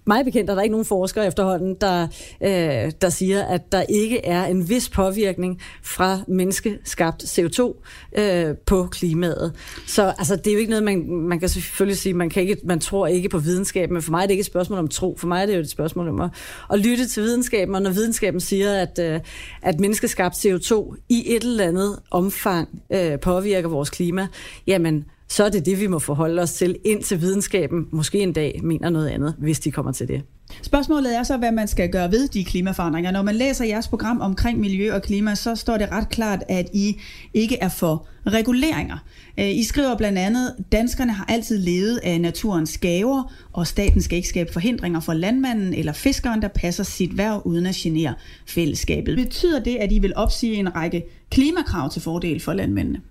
[0.05, 2.07] Mig bekendt er der ikke nogen forskere efterhånden, der,
[2.41, 7.81] øh, der siger, at der ikke er en vis påvirkning fra menneskeskabt CO2
[8.21, 9.53] øh, på klimaet.
[9.87, 12.57] Så altså, det er jo ikke noget, man, man kan selvfølgelig sige, man, kan ikke,
[12.63, 15.15] man tror ikke på videnskaben, men for mig er det ikke et spørgsmål om tro.
[15.17, 16.29] For mig er det jo et spørgsmål om at,
[16.73, 19.19] at lytte til videnskaben, og når videnskaben siger, at, øh,
[19.61, 24.27] at menneskeskabt CO2 i et eller andet omfang øh, påvirker vores klima,
[24.67, 28.59] jamen så er det det, vi må forholde os til, indtil videnskaben måske en dag
[28.63, 30.21] mener noget andet, hvis de kommer til det.
[30.61, 33.11] Spørgsmålet er så, hvad man skal gøre ved de klimaforandringer.
[33.11, 36.69] Når man læser jeres program omkring miljø og klima, så står det ret klart, at
[36.73, 36.99] I
[37.33, 38.97] ikke er for reguleringer.
[39.39, 44.15] Øh, I skriver blandt andet, danskerne har altid levet af naturens gaver, og staten skal
[44.15, 48.13] ikke skabe forhindringer for landmanden eller fiskeren, der passer sit værv uden at genere
[48.47, 49.17] fællesskabet.
[49.17, 53.01] Betyder det, at I vil opsige en række klimakrav til fordel for landmændene?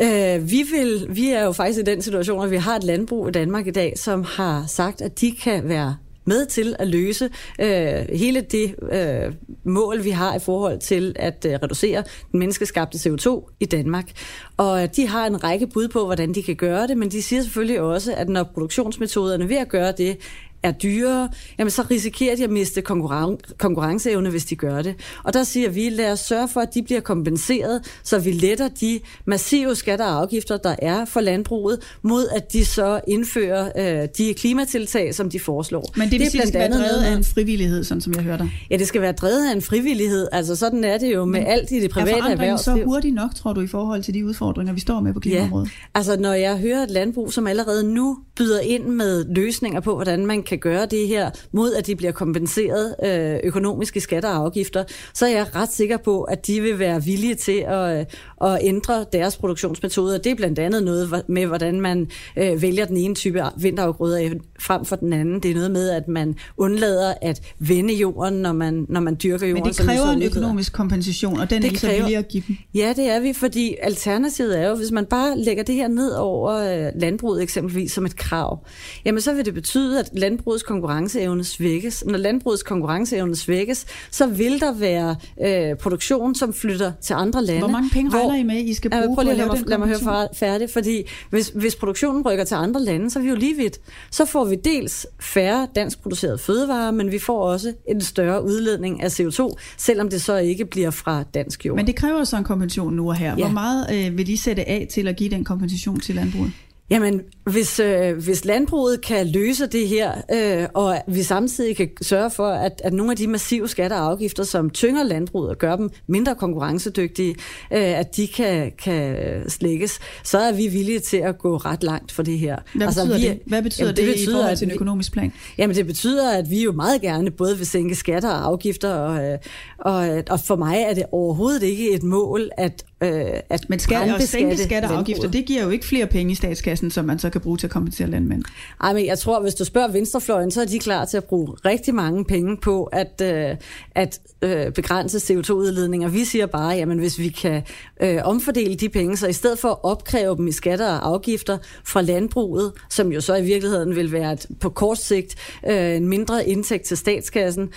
[0.00, 3.28] Øh, vi, vil, vi er jo faktisk i den situation, at vi har et landbrug
[3.28, 7.30] i Danmark i dag, som har sagt, at de kan være med til at løse
[7.60, 12.02] øh, hele det øh, mål, vi har i forhold til at øh, reducere
[12.32, 14.10] den menneskeskabte CO2 i Danmark.
[14.56, 17.42] Og de har en række bud på, hvordan de kan gøre det, men de siger
[17.42, 20.18] selvfølgelig også, at når produktionsmetoderne ved at gøre det
[20.62, 24.94] er dyrere, jamen så risikerer de at miste konkurren- konkurrenceevne, hvis de gør det.
[25.24, 28.68] Og der siger vi, lad os sørge for, at de bliver kompenseret, så vi letter
[28.68, 33.70] de massive skatter og afgifter, der er for landbruget, mod at de så indfører
[34.02, 35.92] øh, de klimatiltag, som de foreslår.
[35.96, 38.76] Men det, det, det skal være drevet af en frivillighed, sådan som jeg hørte Ja,
[38.76, 40.28] det skal være drevet af en frivillighed.
[40.32, 42.52] Altså sådan er det jo med Men alt i det private erhverv.
[42.52, 45.20] Er så hurtigt nok, tror du, i forhold til de udfordringer, vi står med på
[45.20, 45.66] klimaområdet?
[45.66, 45.98] Ja.
[45.98, 50.26] Altså når jeg hører et landbrug, som allerede nu byder ind med løsninger på, hvordan
[50.26, 54.84] man kan gøre det her, mod at de bliver kompenseret øh, økonomiske skatter og afgifter,
[55.14, 58.06] så er jeg ret sikker på, at de vil være villige til at, øh,
[58.50, 60.18] at ændre deres produktionsmetoder.
[60.18, 64.84] Det er blandt andet noget med, hvordan man øh, vælger den ene type vinterafgrøder frem
[64.84, 65.40] for den anden.
[65.40, 69.46] Det er noget med, at man undlader at vende jorden, når man, når man dyrker
[69.46, 69.64] jorden.
[69.64, 72.56] Men det kræver en økonomisk kompensation, og den det er så villige at give dem.
[72.74, 76.12] Ja, det er vi, fordi alternativet er jo, hvis man bare lægger det her ned
[76.12, 78.66] over øh, landbruget eksempelvis som et krav,
[79.04, 80.10] jamen så vil det betyde, at
[80.42, 82.04] landbrugets konkurrenceevne svækkes.
[82.06, 87.60] Når landbrugets konkurrenceevne svækkes, så vil der være øh, produktion, som flytter til andre lande.
[87.60, 89.48] Hvor mange penge hvor, regner I med, I skal bruge ja, prøv lige at lade,
[89.48, 93.22] mig, lad mig høre færdig, fordi hvis, hvis produktionen rykker til andre lande, så er
[93.22, 93.78] vi jo lige vidt.
[94.10, 99.02] Så får vi dels færre dansk produceret fødevarer, men vi får også en større udledning
[99.02, 101.76] af CO2, selvom det så ikke bliver fra dansk jord.
[101.76, 103.36] Men det kræver så en kompensation nu og her.
[103.38, 103.44] Ja.
[103.44, 106.52] Hvor meget øh, vil I sætte af til at give den kompensation til landbruget?
[106.92, 112.30] Jamen, hvis, øh, hvis landbruget kan løse det her, øh, og vi samtidig kan sørge
[112.30, 115.76] for, at, at nogle af de massive skatter og afgifter, som tynger landbruget og gør
[115.76, 117.30] dem mindre konkurrencedygtige,
[117.72, 119.14] øh, at de kan, kan
[119.48, 122.56] slækkes, så er vi villige til at gå ret langt for det her.
[122.74, 123.38] Hvad altså, betyder, vi, det?
[123.46, 125.32] Hvad betyder jamen, det, det betyder, i forhold til en økonomisk plan?
[125.58, 129.24] Jamen, det betyder, at vi jo meget gerne både vil sænke skatter og afgifter, og,
[129.24, 129.38] øh,
[129.78, 133.10] og, og for mig er det overhovedet ikke et mål at øh,
[133.50, 136.34] at Men skal, at sænke skatter og afgifter, det giver jo ikke flere penge i
[136.34, 138.42] statskassen, som man så kan bruge til at kompensere landmænd.
[138.80, 141.48] Ej, men jeg tror, hvis du spørger venstrefløjen, så er de klar til at bruge
[141.64, 143.56] rigtig mange penge på at, øh,
[143.94, 146.08] at øh, begrænse CO2-udledninger.
[146.08, 147.62] Vi siger bare, jamen hvis vi kan
[148.02, 151.58] øh, omfordele de penge, så i stedet for at opkræve dem i skatter og afgifter
[151.84, 156.08] fra landbruget, som jo så i virkeligheden vil være et, på kort sigt øh, en
[156.08, 157.68] mindre indtægt til statskassen,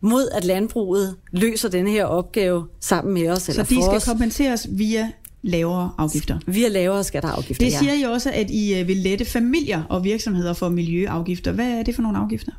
[0.00, 3.48] mod at landbruget løser denne her opgave sammen med os.
[3.48, 4.04] Eller så de skal os.
[4.04, 5.10] kompenseres via
[5.42, 6.38] lavere afgifter.
[6.46, 8.00] Via lavere skatter og afgifter, Det siger ja.
[8.00, 11.52] I også, at I øh, vil lette familier og virksomheder for miljøafgifter.
[11.52, 12.52] Hvad er det for nogle afgifter?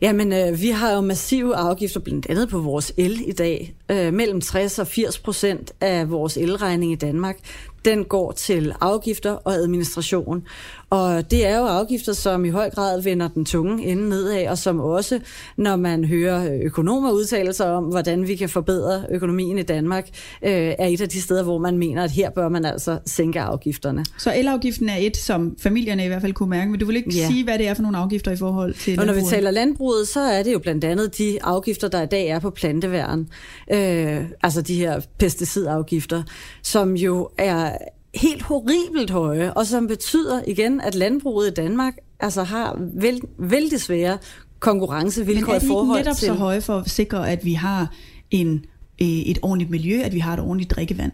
[0.00, 3.74] Jamen, øh, vi har jo massive afgifter, blandt andet på vores el i dag.
[3.90, 7.36] Øh, mellem 60 og 80 procent af vores elregning i Danmark,
[7.84, 10.42] den går til afgifter og administration.
[10.90, 14.58] Og det er jo afgifter, som i høj grad vender den tunge ende nedad, og
[14.58, 15.20] som også,
[15.56, 20.08] når man hører økonomer udtale sig om, hvordan vi kan forbedre økonomien i Danmark,
[20.42, 23.40] øh, er et af de steder, hvor man mener, at her bør man altså sænke
[23.40, 24.04] afgifterne.
[24.18, 27.10] Så elafgiften er et, som familierne i hvert fald kunne mærke, men du vil ikke
[27.14, 27.26] ja.
[27.26, 30.08] sige, hvad det er for nogle afgifter i forhold til Og når vi taler landbruget,
[30.08, 33.28] så er det jo blandt andet de afgifter, der i dag er på planteværen.
[33.72, 36.22] Øh, altså de her pesticidafgifter,
[36.62, 37.76] som jo er
[38.16, 43.80] helt horribelt høje, og som betyder igen, at landbruget i Danmark altså har veld, vældig
[43.80, 44.18] svære
[44.58, 46.26] konkurrencevilkår i forhold netop til...
[46.26, 47.94] så høje for at sikre, at vi har
[48.30, 48.64] en,
[49.02, 51.12] øh, et ordentligt miljø, at vi har et ordentligt drikkevand?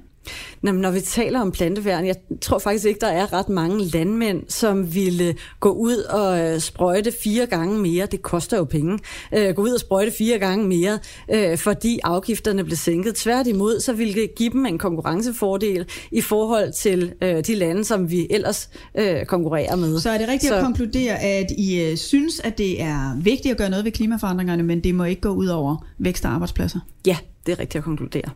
[0.62, 4.42] Nå, når vi taler om planteværn, jeg tror faktisk ikke, der er ret mange landmænd,
[4.48, 8.06] som ville gå ud og øh, sprøjte fire gange mere.
[8.06, 8.98] Det koster jo penge.
[9.34, 10.98] Øh, gå ud og sprøjte fire gange mere,
[11.34, 13.14] øh, fordi afgifterne blev sænket.
[13.14, 18.10] Tværtimod, så ville det give dem en konkurrencefordel i forhold til øh, de lande, som
[18.10, 20.00] vi ellers øh, konkurrerer med.
[20.00, 20.56] Så er det rigtigt så...
[20.56, 24.62] at konkludere, at I øh, synes, at det er vigtigt at gøre noget ved klimaforandringerne,
[24.62, 26.80] men det må ikke gå ud over vækst og arbejdspladser?
[27.06, 28.30] Ja, det er rigtigt at konkludere.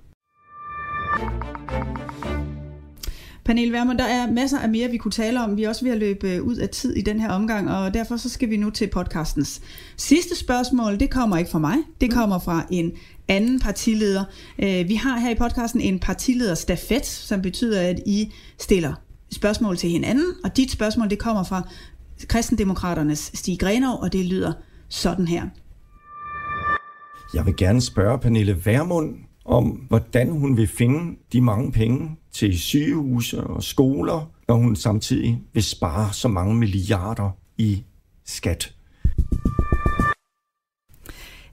[3.47, 5.57] Pernille Vermund, der er masser af mere, vi kunne tale om.
[5.57, 7.95] Vi er også ved at løbe øh, ud af tid i den her omgang, og
[7.95, 9.61] derfor så skal vi nu til podcastens
[9.97, 11.01] sidste spørgsmål.
[11.01, 12.93] Det kommer ikke fra mig, det kommer fra en
[13.29, 14.25] anden partileder.
[14.59, 18.95] Øh, vi har her i podcasten en partilederstafet, som betyder, at I stiller
[19.33, 21.69] spørgsmål til hinanden, og dit spørgsmål det kommer fra
[22.29, 24.53] Kristendemokraternes Stig Grenov, og det lyder
[24.89, 25.43] sådan her.
[27.35, 29.15] Jeg vil gerne spørge Pernille Vermund,
[29.47, 35.43] om, hvordan hun vil finde de mange penge til sygehuse og skoler, når hun samtidig
[35.53, 37.85] vil spare så mange milliarder i
[38.25, 38.73] skat.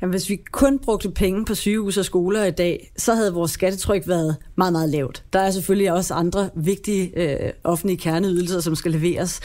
[0.02, 3.52] Jamen, hvis vi kun brugte penge på sygehus og skoler i dag, så havde vores
[3.52, 5.24] skattetryk været meget, meget lavt.
[5.34, 9.42] Der er selvfølgelig også andre vigtige øh, offentlige kerneydelser, som skal leveres.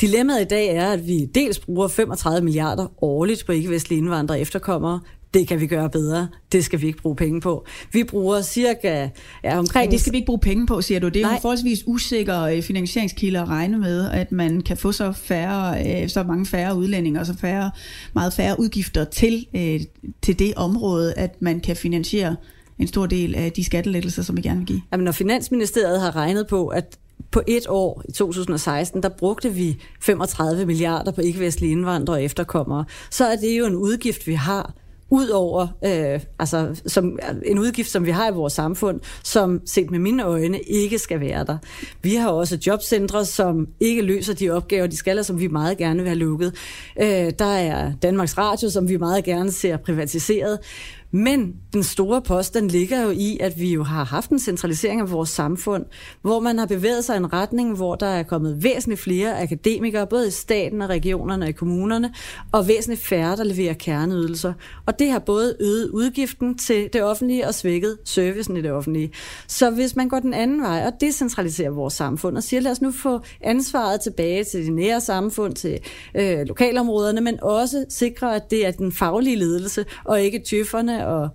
[0.00, 4.40] Dilemmaet i dag er, at vi dels bruger 35 milliarder årligt på ikke-vestlige indvandrere og
[4.40, 5.00] efterkommere
[5.34, 6.28] det kan vi gøre bedre.
[6.52, 7.66] Det skal vi ikke bruge penge på.
[7.92, 9.08] Vi bruger cirka
[9.44, 9.86] ja, omkring...
[9.86, 11.08] Ja, det skal vi ikke bruge penge på, siger du.
[11.08, 11.34] Det er Nej.
[11.34, 16.08] en forholdsvis usikker øh, finansieringskilde at regne med, at man kan få så, færre, øh,
[16.08, 17.70] så mange færre udlændinger og så færre,
[18.14, 19.80] meget færre udgifter til, øh,
[20.22, 22.36] til det område, at man kan finansiere
[22.78, 24.82] en stor del af de skattelettelser, som vi gerne vil give.
[24.92, 26.98] Jamen, når Finansministeriet har regnet på, at
[27.30, 32.84] på et år i 2016, der brugte vi 35 milliarder på ikke-vestlige indvandrere og efterkommere,
[33.10, 34.74] så er det jo en udgift, vi har
[35.10, 39.90] ud over øh, altså, som en udgift, som vi har i vores samfund, som set
[39.90, 41.58] med mine øjne ikke skal være der.
[42.02, 45.78] Vi har også jobcentre, som ikke løser de opgaver, de skal, og som vi meget
[45.78, 46.54] gerne vil have lukket.
[47.02, 50.58] Øh, der er Danmarks Radio, som vi meget gerne ser privatiseret.
[51.12, 55.00] Men den store post, den ligger jo i, at vi jo har haft en centralisering
[55.00, 55.84] af vores samfund,
[56.22, 60.06] hvor man har bevæget sig i en retning, hvor der er kommet væsentligt flere akademikere,
[60.06, 62.14] både i staten og regionerne og i kommunerne,
[62.52, 64.52] og væsentligt færre, der leverer kerneydelser.
[64.86, 69.12] Og det har både øget udgiften til det offentlige og svækket servicen i det offentlige.
[69.46, 72.82] Så hvis man går den anden vej og decentraliserer vores samfund og siger, lad os
[72.82, 75.78] nu få ansvaret tilbage til de nære samfund, til
[76.14, 81.28] øh, lokalområderne, men også sikre, at det er den faglige ledelse og ikke tøfferne og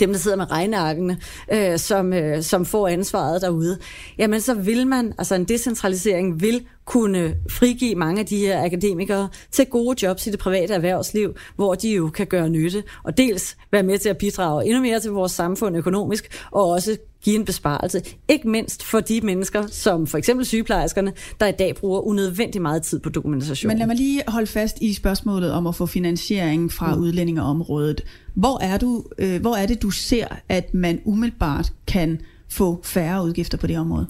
[0.00, 1.18] dem, der sidder med regnearkene,
[1.52, 3.78] øh, som, øh, som får ansvaret derude,
[4.18, 9.28] jamen så vil man, altså en decentralisering vil kunne frigive mange af de her akademikere
[9.50, 13.56] til gode jobs i det private erhvervsliv, hvor de jo kan gøre nytte, og dels
[13.72, 17.44] være med til at bidrage endnu mere til vores samfund økonomisk, og også give en
[17.44, 18.02] besparelse.
[18.28, 22.82] Ikke mindst for de mennesker, som for eksempel sygeplejerskerne, der i dag bruger unødvendig meget
[22.82, 23.68] tid på dokumentation.
[23.68, 27.00] Men lad mig lige holde fast i spørgsmålet om at få finansiering fra mm.
[27.00, 28.04] udlændingeområdet.
[28.34, 33.24] Hvor er, du, øh, hvor er det, du ser, at man umiddelbart kan få færre
[33.24, 34.06] udgifter på det område?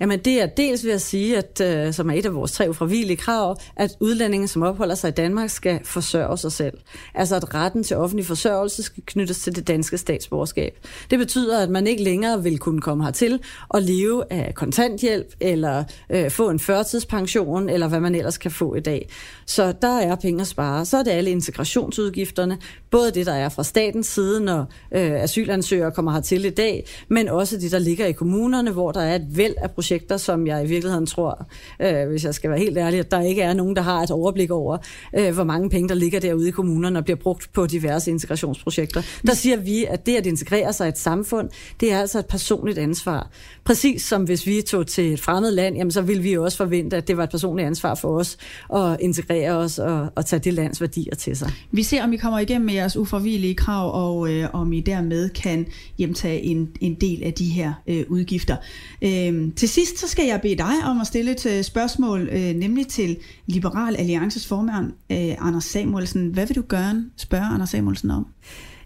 [0.00, 2.70] Jamen det er dels ved at sige, at øh, som er et af vores tre
[2.70, 6.78] ufravigelige krav, at udlændinge, som opholder sig i Danmark, skal forsørge sig selv.
[7.14, 10.78] Altså at retten til offentlig forsørgelse skal knyttes til det danske statsborgerskab.
[11.10, 15.84] Det betyder, at man ikke længere vil kunne komme hertil og leve af kontanthjælp, eller
[16.10, 19.08] øh, få en førtidspension, eller hvad man ellers kan få i dag.
[19.46, 20.84] Så der er penge at spare.
[20.84, 22.58] Så er det alle integrationsudgifterne,
[22.90, 24.60] både det, der er fra statens side, når
[24.92, 29.00] øh, asylansøgere kommer hertil i dag, men også det, der ligger i kommunerne, hvor der
[29.00, 31.46] er et væld af projekter, som jeg i virkeligheden tror,
[31.80, 34.10] øh, hvis jeg skal være helt ærlig, at der ikke er nogen, der har et
[34.10, 34.78] overblik over,
[35.18, 39.02] øh, hvor mange penge, der ligger derude i kommunerne og bliver brugt på diverse integrationsprojekter.
[39.26, 41.48] Der siger vi, at det at integrere sig i et samfund,
[41.80, 43.30] det er altså et personligt ansvar.
[43.64, 46.96] Præcis som hvis vi tog til et fremmed land, jamen, så ville vi også forvente,
[46.96, 48.36] at det var et personligt ansvar for os
[48.74, 51.50] at integrere os og, og tage det lands værdier til sig.
[51.72, 55.28] Vi ser, om I kommer igennem med jeres uforvillige krav, og øh, om I dermed
[55.28, 55.66] kan
[55.98, 58.56] hjemtage en, en del af de her øh, udgifter.
[59.02, 62.28] Øh, Øhm, til sidst så skal jeg bede dig om at stille et øh, spørgsmål,
[62.32, 63.16] øh, nemlig til
[63.46, 66.28] Liberal Alliances formand, øh, Anders Samuelsen.
[66.28, 68.26] Hvad vil du gerne spørge Anders Samuelsen om?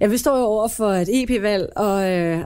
[0.01, 2.45] Ja, vi står jo over for et EP-valg, og øh,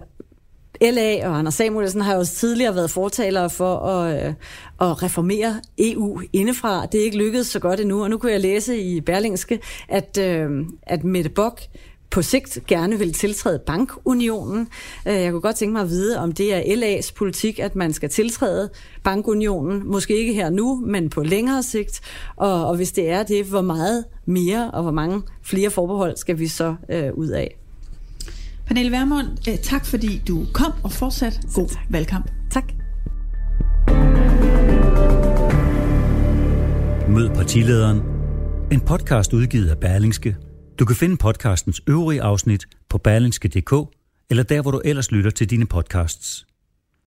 [0.82, 4.34] LA og Anders Samuelsen har jo også tidligere været fortalere for at, øh,
[4.80, 6.86] at reformere EU indefra.
[6.86, 10.18] Det er ikke lykkedes så godt endnu, og nu kunne jeg læse i Berlingske, at,
[10.18, 10.50] øh,
[10.82, 11.60] at Mette Bock
[12.12, 14.68] på sigt gerne vil tiltræde bankunionen.
[15.08, 17.92] Øh, jeg kunne godt tænke mig at vide, om det er LA's politik, at man
[17.92, 18.70] skal tiltræde
[19.04, 19.82] bankunionen.
[19.90, 22.00] Måske ikke her nu, men på længere sigt.
[22.36, 26.38] Og, og hvis det er det, hvor meget mere og hvor mange flere forbehold skal
[26.38, 27.56] vi så øh, ud af?
[28.66, 31.82] Pernille Vermund, øh, tak fordi du kom og fortsat god tak.
[31.90, 32.30] valgkamp.
[32.50, 32.64] Tak.
[37.08, 38.00] Mød partilederen.
[38.72, 40.36] En podcast udgivet af Berlingske.
[40.78, 43.72] Du kan finde podcastens øvrige afsnit på berlingske.dk
[44.30, 46.46] eller der, hvor du ellers lytter til dine podcasts.